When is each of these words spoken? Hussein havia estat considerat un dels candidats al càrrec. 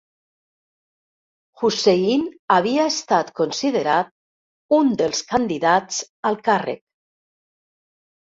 Hussein 1.59 2.23
havia 2.55 2.85
estat 2.91 3.29
considerat 3.39 4.09
un 4.79 4.89
dels 5.03 5.21
candidats 5.35 6.01
al 6.31 6.39
càrrec. 6.49 6.83